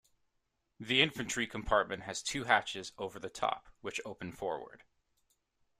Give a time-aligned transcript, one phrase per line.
[0.79, 4.81] The infantry compartment has two hatches over the top, which open forwards.